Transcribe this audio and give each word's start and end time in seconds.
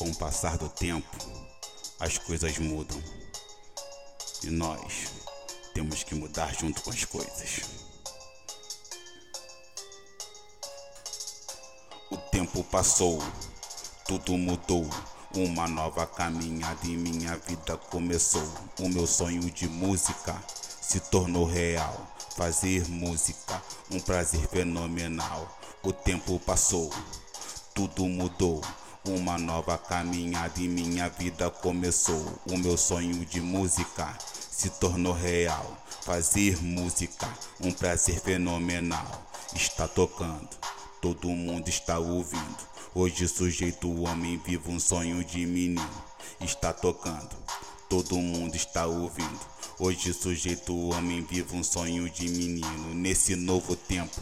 Com 0.00 0.08
o 0.08 0.14
passar 0.14 0.56
do 0.56 0.66
tempo, 0.66 1.14
as 1.98 2.16
coisas 2.16 2.56
mudam. 2.56 2.98
E 4.42 4.46
nós 4.46 5.10
temos 5.74 6.02
que 6.02 6.14
mudar 6.14 6.54
junto 6.54 6.80
com 6.80 6.88
as 6.88 7.04
coisas. 7.04 7.60
O 12.10 12.16
tempo 12.16 12.64
passou, 12.64 13.22
tudo 14.06 14.38
mudou. 14.38 14.88
Uma 15.34 15.68
nova 15.68 16.06
caminhada 16.06 16.86
em 16.86 16.96
minha 16.96 17.36
vida 17.36 17.76
começou. 17.76 18.50
O 18.78 18.88
meu 18.88 19.06
sonho 19.06 19.50
de 19.50 19.68
música 19.68 20.34
se 20.80 20.98
tornou 20.98 21.44
real. 21.44 22.10
Fazer 22.38 22.88
música, 22.88 23.62
um 23.90 24.00
prazer 24.00 24.48
fenomenal. 24.48 25.58
O 25.82 25.92
tempo 25.92 26.40
passou, 26.40 26.90
tudo 27.74 28.06
mudou. 28.06 28.62
Uma 29.12 29.36
nova 29.36 29.76
caminhada 29.76 30.60
em 30.60 30.68
minha 30.68 31.08
vida 31.08 31.50
começou. 31.50 32.40
O 32.48 32.56
meu 32.56 32.76
sonho 32.76 33.26
de 33.26 33.40
música 33.40 34.16
se 34.48 34.70
tornou 34.70 35.12
real. 35.12 35.76
Fazer 36.02 36.62
música, 36.62 37.28
um 37.60 37.72
prazer 37.72 38.20
fenomenal. 38.20 39.26
Está 39.52 39.88
tocando, 39.88 40.48
todo 41.02 41.28
mundo 41.28 41.68
está 41.68 41.98
ouvindo. 41.98 42.56
Hoje 42.94 43.26
sujeito 43.26 43.90
homem 44.02 44.40
vivo 44.46 44.70
um 44.70 44.78
sonho 44.78 45.24
de 45.24 45.44
menino. 45.44 45.90
Está 46.40 46.72
tocando, 46.72 47.36
todo 47.88 48.14
mundo 48.14 48.54
está 48.54 48.86
ouvindo. 48.86 49.40
Hoje 49.76 50.14
sujeito 50.14 50.72
homem 50.90 51.24
vivo 51.24 51.56
um 51.56 51.64
sonho 51.64 52.08
de 52.08 52.28
menino. 52.28 52.94
Nesse 52.94 53.34
novo 53.34 53.74
tempo, 53.74 54.20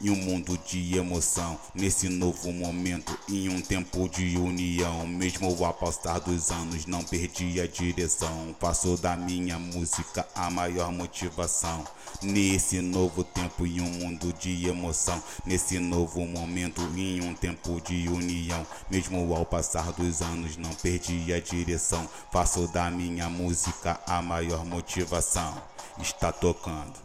em 0.00 0.08
um 0.08 0.16
mundo 0.16 0.58
de 0.66 0.96
emoção, 0.96 1.58
nesse 1.74 2.08
novo 2.08 2.50
momento, 2.52 3.16
em 3.28 3.48
um 3.48 3.60
tempo 3.60 4.08
de 4.08 4.36
união. 4.38 5.06
Mesmo 5.06 5.64
ao 5.64 5.74
passar 5.74 6.20
dos 6.20 6.50
anos, 6.50 6.86
não 6.86 7.02
perdi 7.04 7.60
a 7.60 7.66
direção. 7.66 8.54
Faço 8.58 8.96
da 8.96 9.14
minha 9.14 9.58
música 9.58 10.26
a 10.34 10.50
maior 10.50 10.90
motivação. 10.90 11.84
Nesse 12.22 12.80
novo 12.80 13.22
tempo, 13.22 13.66
em 13.66 13.80
um 13.80 13.90
mundo 13.90 14.32
de 14.32 14.66
emoção, 14.66 15.22
nesse 15.44 15.78
novo 15.78 16.26
momento, 16.26 16.80
em 16.96 17.20
um 17.20 17.34
tempo 17.34 17.80
de 17.80 18.08
união. 18.08 18.66
Mesmo 18.90 19.34
ao 19.34 19.44
passar 19.44 19.92
dos 19.92 20.22
anos, 20.22 20.56
não 20.56 20.70
perdi 20.70 21.32
a 21.32 21.40
direção. 21.40 22.08
Faço 22.32 22.66
da 22.68 22.90
minha 22.90 23.28
música 23.28 24.00
a 24.06 24.22
maior 24.22 24.64
motivação. 24.64 25.62
Está 25.98 26.32
tocando, 26.32 26.98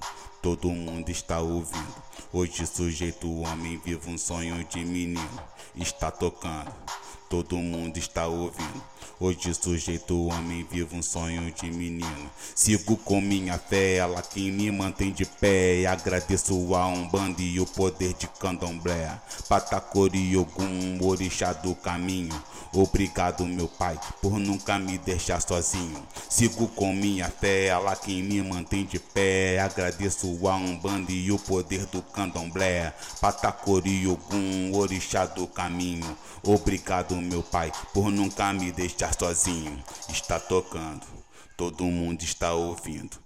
todo 0.46 0.70
mundo 0.70 1.10
está 1.10 1.40
ouvindo. 1.40 1.96
Hoje 2.32 2.68
sujeito 2.68 3.28
homem 3.42 3.82
vive 3.84 4.08
um 4.08 4.16
sonho 4.16 4.64
de 4.66 4.86
menino. 4.86 5.28
Está 5.76 6.12
tocando, 6.12 6.72
todo 7.28 7.58
mundo 7.58 7.98
está 7.98 8.28
ouvindo. 8.28 8.84
Hoje 9.18 9.54
sujeito 9.54 10.28
homem 10.28 10.68
vive 10.70 10.94
um 10.94 11.02
sonho 11.02 11.50
de 11.52 11.72
menino. 11.72 12.30
Sigo 12.54 12.98
com 12.98 13.22
minha 13.22 13.58
fé, 13.58 13.96
ela 13.96 14.22
quem 14.22 14.52
me 14.52 14.70
mantém 14.72 15.14
de 15.14 15.26
pé. 15.26 15.86
Agradeço 15.86 16.76
a 16.76 16.88
Umbanda 16.88 17.42
e 17.42 17.60
o 17.60 17.66
poder 17.66 18.14
de 18.14 18.28
Candomblé. 18.28 19.10
Patacori 19.48 20.36
Ogum, 20.36 20.98
orixá 21.02 21.54
do 21.54 21.74
caminho. 21.76 22.44
Obrigado, 22.74 23.46
meu 23.46 23.70
pai, 23.70 23.98
por 24.22 24.38
nunca 24.38 24.78
me 24.78 24.98
deixar 24.98 25.42
sozinho. 25.42 26.06
Sigo 26.30 26.68
com 26.68 26.92
minha 26.92 27.30
fé, 27.30 27.68
ela 27.68 27.96
quem 27.96 28.22
me 28.22 28.42
mantém 28.42 28.84
de 28.84 29.00
pé. 29.00 29.60
Agradeço 29.60 30.28
a 30.46 30.56
Umbanda 30.58 31.12
e 31.12 31.32
o 31.32 31.40
poder 31.40 31.86
do 31.86 32.02
candomblé. 32.02 32.94
Patacori 33.22 34.06
Ogum, 34.08 34.76
orixá 34.76 35.26
do 35.26 35.48
caminho. 35.48 36.18
Obrigado, 36.44 37.16
meu 37.16 37.42
pai, 37.42 37.72
por 37.94 38.12
nunca 38.12 38.52
me 38.52 38.74
deixar 38.74 38.95
sozinho. 39.18 39.84
Está 40.10 40.40
tocando. 40.40 41.06
Todo 41.58 41.84
mundo 41.84 42.24
está 42.24 42.54
ouvindo. 42.54 43.18